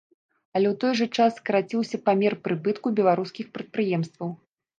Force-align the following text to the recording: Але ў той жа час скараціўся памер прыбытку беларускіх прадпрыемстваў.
Але 0.55 0.67
ў 0.69 0.75
той 0.83 0.93
жа 0.99 1.07
час 1.19 1.31
скараціўся 1.41 1.99
памер 2.07 2.33
прыбытку 2.49 2.87
беларускіх 3.01 3.53
прадпрыемстваў. 3.61 4.35